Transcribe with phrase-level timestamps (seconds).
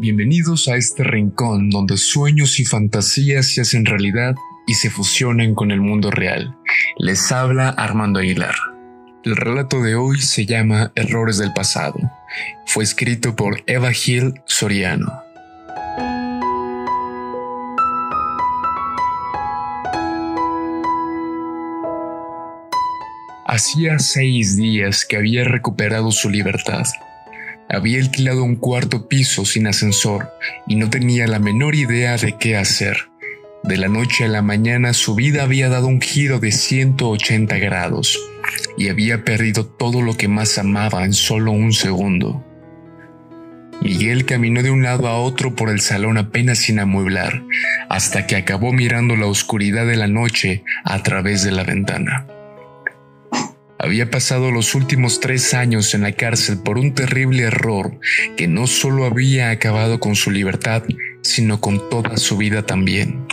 [0.00, 4.34] Bienvenidos a este rincón donde sueños y fantasías se hacen realidad
[4.66, 6.56] y se fusionan con el mundo real.
[6.96, 8.54] Les habla Armando Aguilar.
[9.24, 12.00] El relato de hoy se llama Errores del pasado.
[12.64, 15.12] Fue escrito por Eva Gil Soriano.
[23.46, 26.86] Hacía seis días que había recuperado su libertad
[27.70, 30.30] había alquilado un cuarto piso sin ascensor
[30.66, 33.10] y no tenía la menor idea de qué hacer.
[33.62, 38.18] De la noche a la mañana su vida había dado un giro de 180 grados
[38.76, 42.44] y había perdido todo lo que más amaba en solo un segundo.
[43.82, 47.42] Miguel caminó de un lado a otro por el salón apenas sin amueblar,
[47.88, 52.26] hasta que acabó mirando la oscuridad de la noche a través de la ventana.
[53.82, 57.98] Había pasado los últimos tres años en la cárcel por un terrible error
[58.36, 60.82] que no solo había acabado con su libertad,
[61.22, 63.26] sino con toda su vida también.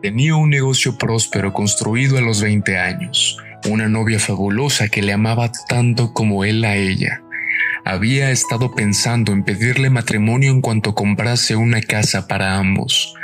[0.00, 3.36] Tenía un negocio próspero construido a los 20 años,
[3.68, 7.23] una novia fabulosa que le amaba tanto como él a ella,
[7.84, 13.14] había estado pensando en pedirle matrimonio en cuanto comprase una casa para ambos.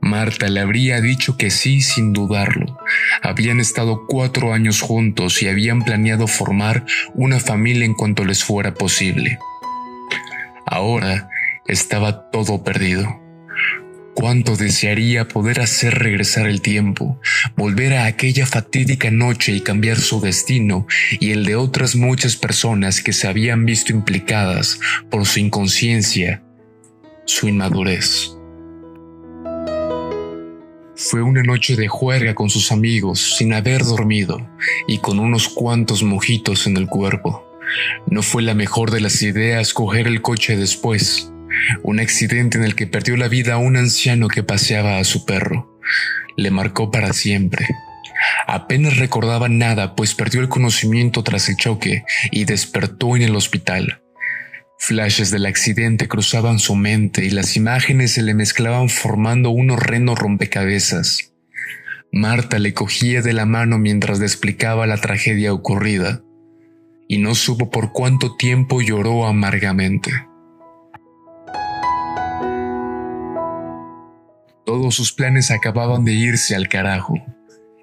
[0.00, 2.78] Marta le habría dicho que sí sin dudarlo.
[3.22, 6.84] Habían estado cuatro años juntos y habían planeado formar
[7.14, 9.38] una familia en cuanto les fuera posible.
[10.66, 11.28] Ahora
[11.66, 13.25] estaba todo perdido.
[14.16, 17.20] Cuánto desearía poder hacer regresar el tiempo,
[17.54, 20.86] volver a aquella fatídica noche y cambiar su destino
[21.20, 26.42] y el de otras muchas personas que se habían visto implicadas por su inconsciencia,
[27.26, 28.34] su inmadurez.
[30.94, 34.48] Fue una noche de juerga con sus amigos sin haber dormido
[34.88, 37.46] y con unos cuantos mojitos en el cuerpo.
[38.06, 41.30] No fue la mejor de las ideas coger el coche después
[41.82, 45.78] un accidente en el que perdió la vida un anciano que paseaba a su perro.
[46.36, 47.66] Le marcó para siempre.
[48.46, 54.02] Apenas recordaba nada, pues perdió el conocimiento tras el choque y despertó en el hospital.
[54.78, 60.14] Flashes del accidente cruzaban su mente y las imágenes se le mezclaban formando un horrendo
[60.14, 61.32] rompecabezas.
[62.12, 66.22] Marta le cogía de la mano mientras le explicaba la tragedia ocurrida,
[67.08, 70.10] y no supo por cuánto tiempo lloró amargamente.
[74.66, 77.14] Todos sus planes acababan de irse al carajo.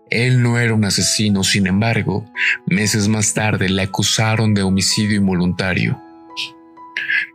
[0.09, 2.25] Él no era un asesino, sin embargo,
[2.65, 5.97] meses más tarde le acusaron de homicidio involuntario.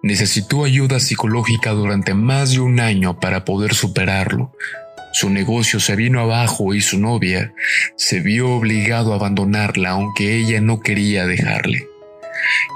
[0.03, 4.53] Necesitó ayuda psicológica durante más de un año para poder superarlo.
[5.14, 7.54] Su negocio se vino abajo y su novia
[7.97, 11.86] se vio obligado a abandonarla aunque ella no quería dejarle.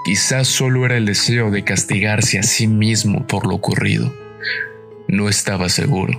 [0.06, 4.16] Quizás solo era el deseo de castigarse a sí mismo por lo ocurrido.
[5.06, 6.18] No estaba seguro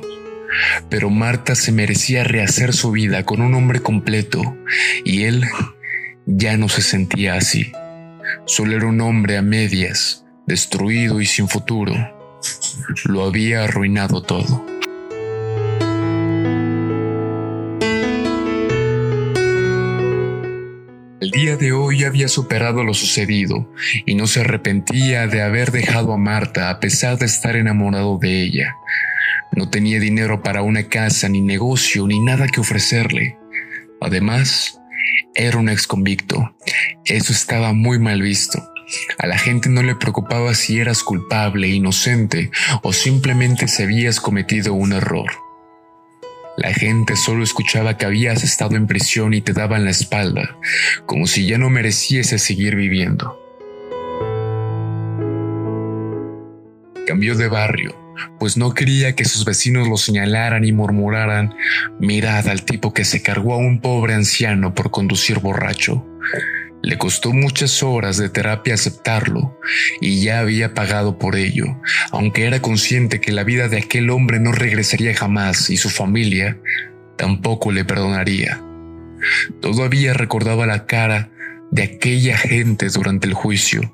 [0.89, 4.57] pero Marta se merecía rehacer su vida con un hombre completo
[5.03, 5.45] y él
[6.25, 7.71] ya no se sentía así.
[8.45, 11.93] Solo era un hombre a medias, destruido y sin futuro.
[13.05, 14.65] Lo había arruinado todo.
[21.21, 23.71] El día de hoy había superado lo sucedido
[24.05, 28.43] y no se arrepentía de haber dejado a Marta a pesar de estar enamorado de
[28.43, 28.75] ella.
[29.55, 33.37] No tenía dinero para una casa, ni negocio, ni nada que ofrecerle.
[34.01, 34.79] Además,
[35.35, 36.55] era un ex convicto.
[37.05, 38.63] Eso estaba muy mal visto.
[39.17, 44.73] A la gente no le preocupaba si eras culpable, inocente o simplemente se habías cometido
[44.73, 45.31] un error.
[46.57, 50.57] La gente solo escuchaba que habías estado en prisión y te daban la espalda,
[51.07, 53.39] como si ya no mereciese seguir viviendo.
[57.07, 58.02] Cambió de barrio,
[58.39, 61.53] pues no quería que sus vecinos lo señalaran y murmuraran,
[61.99, 66.05] mirad al tipo que se cargó a un pobre anciano por conducir borracho.
[66.81, 69.57] Le costó muchas horas de terapia aceptarlo
[70.01, 71.79] y ya había pagado por ello,
[72.11, 76.59] aunque era consciente que la vida de aquel hombre no regresaría jamás y su familia
[77.17, 78.61] tampoco le perdonaría.
[79.61, 81.31] Todavía recordaba la cara
[81.71, 83.93] de aquella gente durante el juicio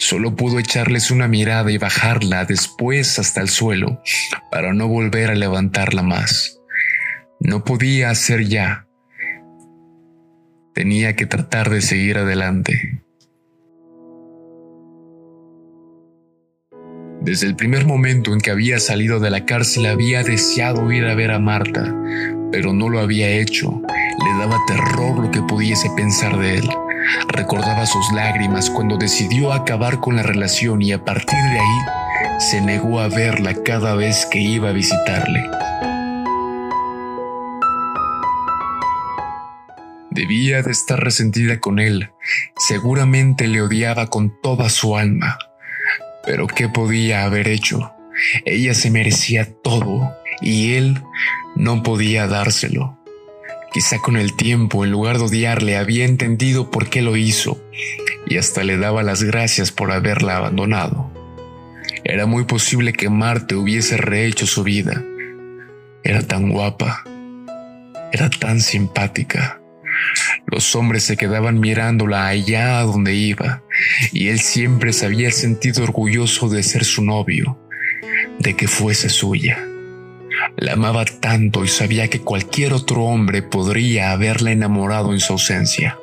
[0.00, 4.00] Solo pudo echarles una mirada y bajarla después hasta el suelo
[4.50, 6.58] para no volver a levantarla más.
[7.38, 8.86] No podía hacer ya.
[10.72, 13.02] Tenía que tratar de seguir adelante.
[17.20, 21.14] Desde el primer momento en que había salido de la cárcel había deseado ir a
[21.14, 21.94] ver a Marta,
[22.50, 23.82] pero no lo había hecho.
[23.86, 26.70] Le daba terror lo que pudiese pensar de él.
[27.28, 32.60] Recordaba sus lágrimas cuando decidió acabar con la relación y a partir de ahí se
[32.60, 35.44] negó a verla cada vez que iba a visitarle.
[40.10, 42.10] Debía de estar resentida con él,
[42.56, 45.38] seguramente le odiaba con toda su alma.
[46.26, 47.92] Pero ¿qué podía haber hecho?
[48.44, 51.02] Ella se merecía todo y él
[51.56, 52.99] no podía dárselo.
[53.72, 57.62] Quizá con el tiempo, en lugar de odiarle, había entendido por qué lo hizo
[58.26, 61.10] y hasta le daba las gracias por haberla abandonado.
[62.02, 65.04] Era muy posible que Marte hubiese rehecho su vida.
[66.02, 67.04] Era tan guapa,
[68.12, 69.60] era tan simpática.
[70.46, 73.62] Los hombres se quedaban mirándola allá a donde iba,
[74.12, 77.60] y él siempre se había sentido orgulloso de ser su novio,
[78.40, 79.69] de que fuese suya.
[80.56, 85.98] La amaba tanto y sabía que cualquier otro hombre podría haberla enamorado en su ausencia.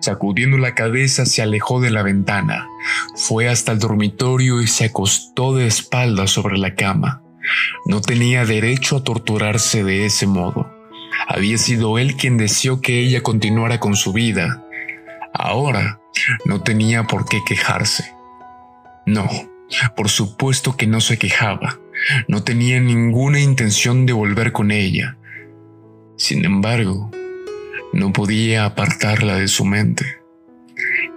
[0.00, 2.68] Sacudiendo la cabeza se alejó de la ventana,
[3.16, 7.22] fue hasta el dormitorio y se acostó de espaldas sobre la cama.
[7.86, 10.72] No tenía derecho a torturarse de ese modo.
[11.26, 14.62] Había sido él quien deseó que ella continuara con su vida.
[15.32, 16.00] Ahora
[16.44, 18.14] no tenía por qué quejarse.
[19.06, 19.28] No,
[19.94, 21.80] por supuesto que no se quejaba.
[22.28, 25.16] No tenía ninguna intención de volver con ella.
[26.16, 27.10] Sin embargo,
[27.92, 30.18] no podía apartarla de su mente.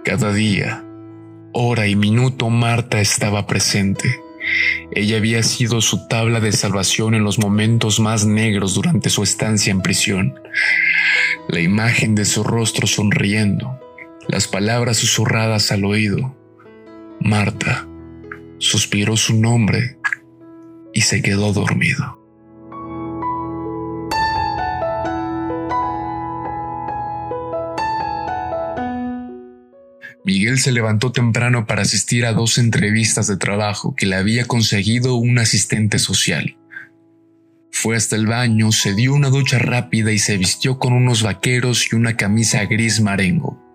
[0.04, 0.84] Cada día,
[1.52, 4.20] hora y minuto Marta estaba presente.
[4.92, 9.70] Ella había sido su tabla de salvación en los momentos más negros durante su estancia
[9.70, 10.34] en prisión.
[11.48, 13.78] La imagen de su rostro sonriendo,
[14.28, 16.34] las palabras susurradas al oído.
[17.20, 17.86] Marta
[18.60, 19.96] suspiró su nombre
[20.92, 22.18] y se quedó dormido.
[30.24, 35.14] Miguel se levantó temprano para asistir a dos entrevistas de trabajo que le había conseguido
[35.14, 36.58] un asistente social.
[37.72, 41.90] Fue hasta el baño, se dio una ducha rápida y se vistió con unos vaqueros
[41.90, 43.69] y una camisa gris marengo.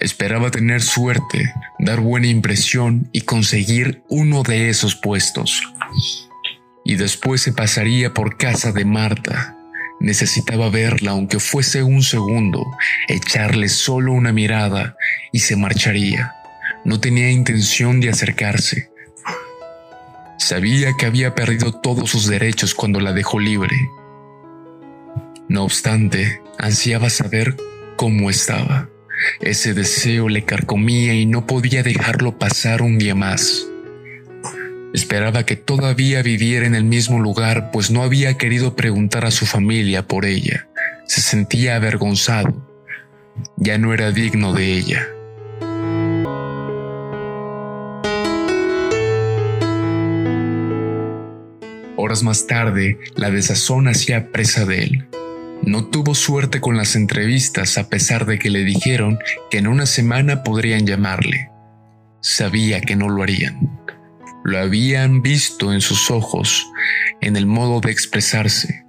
[0.00, 5.62] Esperaba tener suerte, dar buena impresión y conseguir uno de esos puestos.
[6.86, 9.58] Y después se pasaría por casa de Marta.
[10.00, 12.64] Necesitaba verla aunque fuese un segundo,
[13.08, 14.96] echarle solo una mirada
[15.32, 16.32] y se marcharía.
[16.86, 18.90] No tenía intención de acercarse.
[20.38, 23.76] Sabía que había perdido todos sus derechos cuando la dejó libre.
[25.48, 27.54] No obstante, ansiaba saber
[27.96, 28.88] cómo estaba.
[29.40, 33.66] Ese deseo le carcomía y no podía dejarlo pasar un día más.
[34.92, 39.46] Esperaba que todavía viviera en el mismo lugar, pues no había querido preguntar a su
[39.46, 40.68] familia por ella.
[41.06, 42.68] Se sentía avergonzado.
[43.56, 45.08] Ya no era digno de ella.
[51.96, 55.08] Horas más tarde, la desazón hacía presa de él.
[55.62, 59.18] No tuvo suerte con las entrevistas a pesar de que le dijeron
[59.50, 61.50] que en una semana podrían llamarle.
[62.22, 63.78] Sabía que no lo harían.
[64.42, 66.66] Lo habían visto en sus ojos,
[67.20, 68.86] en el modo de expresarse.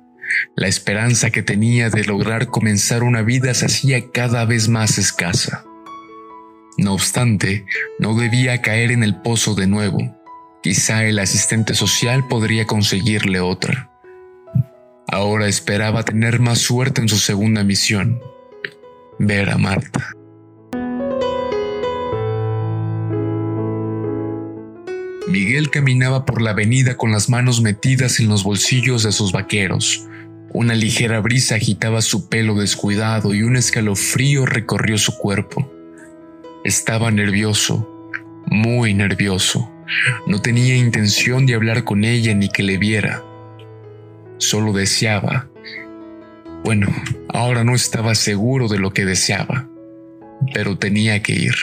[0.55, 5.65] La esperanza que tenía de lograr comenzar una vida se hacía cada vez más escasa.
[6.77, 7.65] No obstante,
[7.99, 9.99] no debía caer en el pozo de nuevo.
[10.63, 13.90] Quizá el asistente social podría conseguirle otra.
[15.11, 18.21] Ahora esperaba tener más suerte en su segunda misión,
[19.19, 20.13] ver a Marta.
[25.27, 30.07] Miguel caminaba por la avenida con las manos metidas en los bolsillos de sus vaqueros.
[30.53, 35.69] Una ligera brisa agitaba su pelo descuidado y un escalofrío recorrió su cuerpo.
[36.63, 38.09] Estaba nervioso,
[38.45, 39.69] muy nervioso.
[40.25, 43.25] No tenía intención de hablar con ella ni que le viera
[44.41, 45.47] solo deseaba.
[46.63, 46.87] Bueno,
[47.29, 49.69] ahora no estaba seguro de lo que deseaba,
[50.53, 51.55] pero tenía que ir.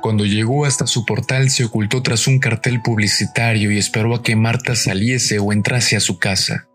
[0.00, 4.36] Cuando llegó hasta su portal se ocultó tras un cartel publicitario y esperó a que
[4.36, 6.68] Marta saliese o entrase a su casa.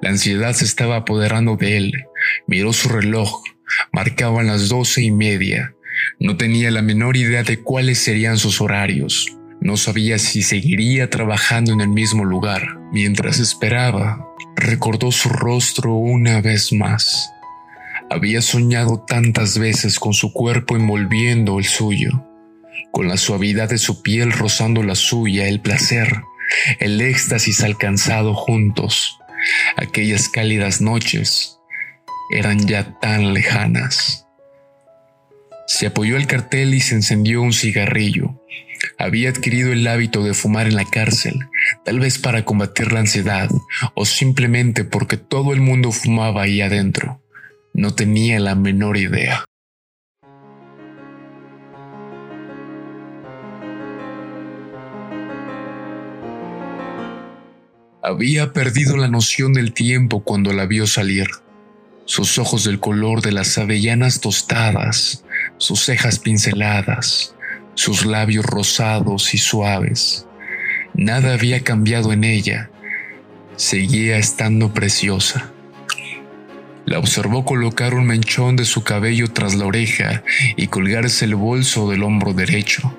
[0.00, 1.92] La ansiedad se estaba apoderando de él.
[2.46, 3.42] Miró su reloj.
[3.92, 5.74] Marcaban las doce y media.
[6.20, 9.36] No tenía la menor idea de cuáles serían sus horarios.
[9.62, 12.62] No sabía si seguiría trabajando en el mismo lugar.
[12.90, 14.26] Mientras esperaba,
[14.56, 17.30] recordó su rostro una vez más.
[18.10, 22.26] Había soñado tantas veces con su cuerpo envolviendo el suyo,
[22.90, 26.22] con la suavidad de su piel rozando la suya, el placer,
[26.80, 29.16] el éxtasis alcanzado juntos.
[29.76, 31.60] Aquellas cálidas noches
[32.32, 34.26] eran ya tan lejanas.
[35.68, 38.42] Se apoyó al cartel y se encendió un cigarrillo.
[38.98, 41.38] Había adquirido el hábito de fumar en la cárcel,
[41.84, 43.48] tal vez para combatir la ansiedad
[43.94, 47.22] o simplemente porque todo el mundo fumaba ahí adentro.
[47.74, 49.44] No tenía la menor idea.
[58.04, 61.28] Había perdido la noción del tiempo cuando la vio salir.
[62.04, 65.24] Sus ojos del color de las avellanas tostadas,
[65.56, 67.36] sus cejas pinceladas,
[67.74, 70.26] sus labios rosados y suaves.
[70.94, 72.70] Nada había cambiado en ella.
[73.56, 75.52] Seguía estando preciosa.
[76.84, 80.22] La observó colocar un menchón de su cabello tras la oreja
[80.56, 82.96] y colgarse el bolso del hombro derecho.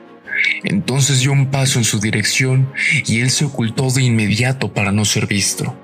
[0.63, 2.71] Entonces dio un paso en su dirección
[3.05, 5.77] y él se ocultó de inmediato para no ser visto.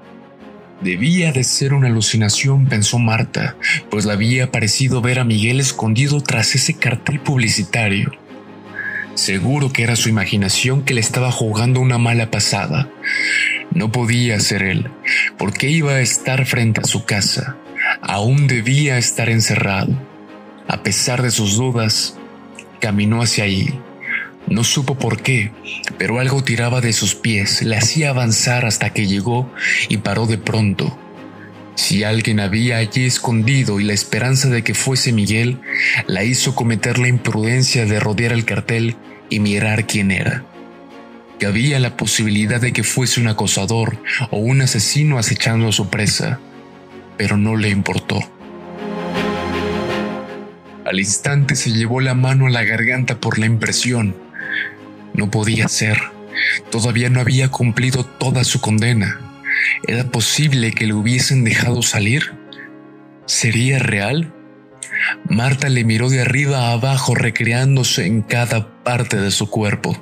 [0.81, 3.58] Debía de ser una alucinación, pensó Marta,
[3.91, 8.13] pues la había parecido ver a Miguel escondido tras ese cartel publicitario.
[9.20, 12.90] Seguro que era su imaginación que le estaba jugando una mala pasada.
[13.70, 14.90] No podía ser él,
[15.38, 17.58] porque iba a estar frente a su casa.
[18.02, 19.92] Aún debía estar encerrado.
[20.70, 22.18] A pesar de sus dudas,
[22.80, 23.78] caminó hacia allí
[24.48, 25.52] no supo por qué,
[25.98, 29.52] pero algo tiraba de sus pies, le hacía avanzar hasta que llegó
[29.90, 30.98] y paró de pronto.
[31.76, 35.60] Si alguien había allí escondido y la esperanza de que fuese Miguel,
[36.08, 38.96] la hizo cometer la imprudencia de rodear el cartel
[39.29, 40.43] y mirar quién era.
[41.39, 43.98] Que había la posibilidad de que fuese un acosador
[44.31, 46.39] o un asesino acechando a su presa,
[47.17, 48.19] pero no le importó.
[50.86, 54.15] Al instante se llevó la mano a la garganta por la impresión
[55.13, 56.00] no podía ser.
[56.71, 59.19] Todavía no había cumplido toda su condena.
[59.86, 62.33] ¿Era posible que le hubiesen dejado salir?
[63.25, 64.33] ¿Sería real?
[65.30, 69.98] Marta le miró de arriba a abajo recreándose en cada parte de su cuerpo.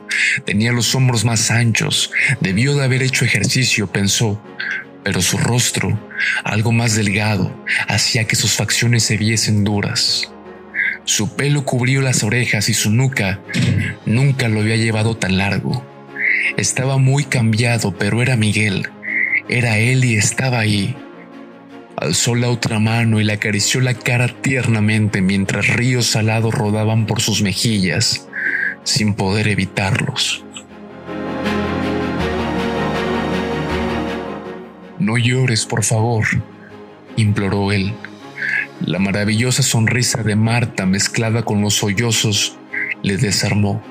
[0.45, 2.11] Tenía los hombros más anchos,
[2.41, 4.41] debió de haber hecho ejercicio, pensó,
[5.03, 5.99] pero su rostro,
[6.43, 10.31] algo más delgado, hacía que sus facciones se viesen duras.
[11.05, 13.39] Su pelo cubrió las orejas y su nuca
[14.05, 15.85] nunca lo había llevado tan largo.
[16.57, 18.89] Estaba muy cambiado, pero era Miguel.
[19.47, 20.95] Era él y estaba ahí.
[21.99, 27.21] Alzó la otra mano y le acarició la cara tiernamente mientras ríos salados rodaban por
[27.21, 28.27] sus mejillas,
[28.83, 30.45] sin poder evitarlos.
[34.99, 36.23] No llores, por favor,
[37.15, 37.95] imploró él.
[38.79, 42.59] La maravillosa sonrisa de Marta mezclada con los sollozos
[43.01, 43.81] le desarmó.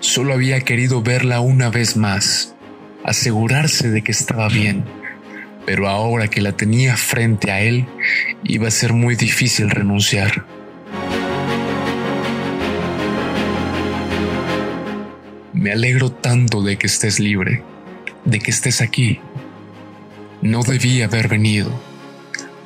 [0.00, 2.56] Solo había querido verla una vez más,
[3.04, 4.84] asegurarse de que estaba bien,
[5.68, 7.84] pero ahora que la tenía frente a él,
[8.42, 10.46] iba a ser muy difícil renunciar.
[15.52, 17.62] Me alegro tanto de que estés libre,
[18.24, 19.20] de que estés aquí.
[20.40, 21.70] No debí haber venido.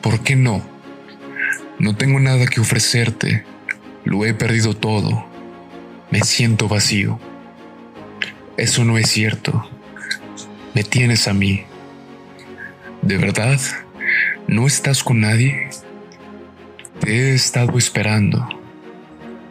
[0.00, 0.62] ¿Por qué no?
[1.80, 3.42] No tengo nada que ofrecerte.
[4.04, 5.26] Lo he perdido todo.
[6.12, 7.18] Me siento vacío.
[8.56, 9.68] Eso no es cierto.
[10.72, 11.64] Me tienes a mí.
[13.02, 13.58] ¿De verdad?
[14.46, 15.68] ¿No estás con nadie?
[17.00, 18.48] Te he estado esperando.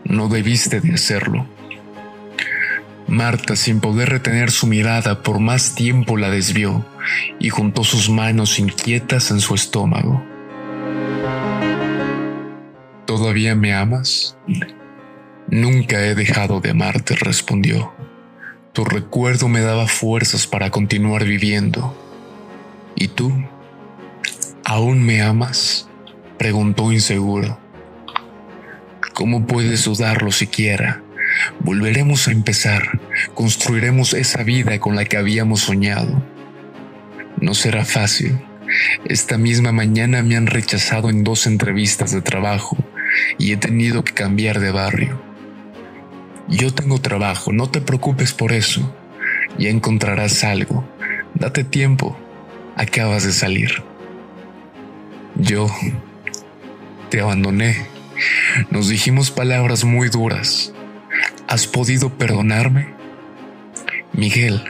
[0.05, 1.45] No debiste de hacerlo.
[3.07, 6.85] Marta, sin poder retener su mirada por más tiempo, la desvió
[7.39, 10.23] y juntó sus manos inquietas en su estómago.
[13.05, 14.37] ¿Todavía me amas?
[15.49, 17.93] Nunca he dejado de amarte, respondió.
[18.71, 22.10] Tu recuerdo me daba fuerzas para continuar viviendo.
[23.01, 23.33] ¿Y tú?
[24.63, 25.89] ¿Aún me amas?
[26.37, 27.57] preguntó inseguro.
[29.15, 31.01] ¿Cómo puedes dudarlo siquiera?
[31.61, 32.99] Volveremos a empezar,
[33.33, 36.23] construiremos esa vida con la que habíamos soñado.
[37.37, 38.39] No será fácil.
[39.05, 42.77] Esta misma mañana me han rechazado en dos entrevistas de trabajo
[43.39, 45.19] y he tenido que cambiar de barrio.
[46.47, 48.95] Yo tengo trabajo, no te preocupes por eso.
[49.57, 50.87] Ya encontrarás algo.
[51.33, 52.15] Date tiempo.
[52.81, 53.83] Acabas de salir.
[55.35, 55.67] Yo
[57.11, 57.85] te abandoné.
[58.71, 60.73] Nos dijimos palabras muy duras.
[61.47, 62.87] ¿Has podido perdonarme?
[64.13, 64.63] Miguel,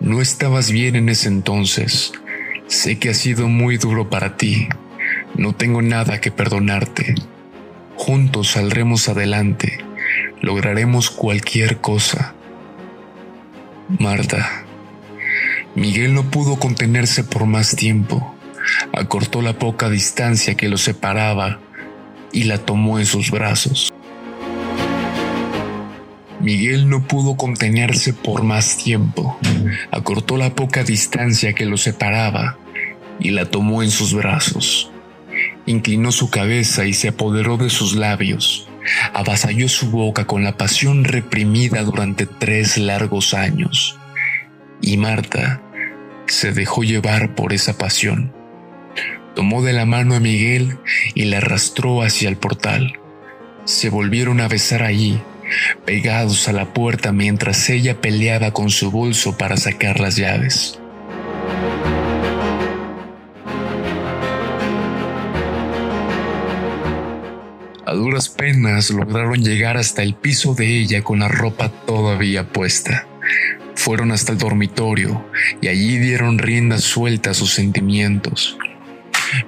[0.00, 2.12] no estabas bien en ese entonces.
[2.66, 4.70] Sé que ha sido muy duro para ti.
[5.36, 7.14] No tengo nada que perdonarte.
[7.94, 9.84] Juntos saldremos adelante,
[10.40, 12.32] lograremos cualquier cosa.
[13.98, 14.64] Marta.
[15.74, 18.34] Miguel no pudo contenerse por más tiempo.
[18.92, 21.60] Acortó la poca distancia que los separaba
[22.32, 23.92] y la tomó en sus brazos.
[26.40, 29.38] Miguel no pudo contenerse por más tiempo.
[29.92, 32.58] Acortó la poca distancia que lo separaba
[33.20, 34.90] y la tomó en sus brazos.
[35.66, 38.66] Inclinó su cabeza y se apoderó de sus labios.
[39.12, 43.99] Avasalló su boca con la pasión reprimida durante tres largos años.
[44.80, 45.62] Y Marta
[46.26, 48.32] se dejó llevar por esa pasión.
[49.34, 50.78] Tomó de la mano a Miguel
[51.14, 52.98] y le arrastró hacia el portal.
[53.64, 55.20] Se volvieron a besar allí,
[55.84, 60.78] pegados a la puerta mientras ella peleaba con su bolso para sacar las llaves.
[67.86, 73.09] A duras penas lograron llegar hasta el piso de ella con la ropa todavía puesta.
[73.80, 75.24] Fueron hasta el dormitorio
[75.62, 78.58] y allí dieron rienda suelta a sus sentimientos.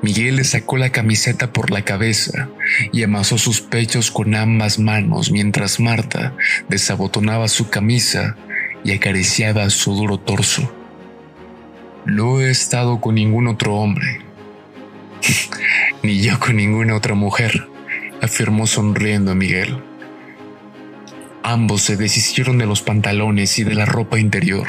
[0.01, 2.49] Miguel le sacó la camiseta por la cabeza
[2.93, 6.35] y amasó sus pechos con ambas manos mientras Marta
[6.71, 8.39] desabotonaba su camisa
[8.85, 10.75] y acariciaba su duro torso.
[12.07, 14.23] No he estado con ningún otro hombre,
[16.03, 17.69] ni yo con ninguna otra mujer
[18.23, 19.92] afirmó sonriendo a Miguel.
[21.45, 24.69] Ambos se deshicieron de los pantalones y de la ropa interior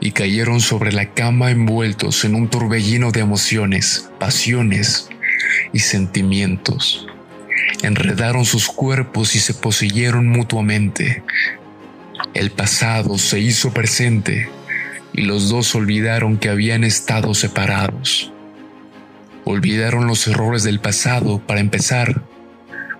[0.00, 5.08] y cayeron sobre la cama envueltos en un torbellino de emociones, pasiones
[5.72, 7.06] y sentimientos.
[7.82, 11.24] Enredaron sus cuerpos y se poseyeron mutuamente.
[12.32, 14.48] El pasado se hizo presente
[15.12, 18.32] y los dos olvidaron que habían estado separados.
[19.44, 22.22] Olvidaron los errores del pasado para empezar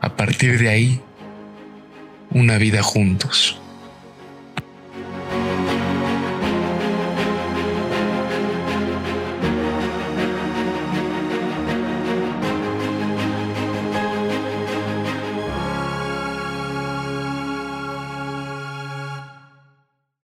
[0.01, 1.01] a partir de ahí,
[2.31, 3.61] una vida juntos.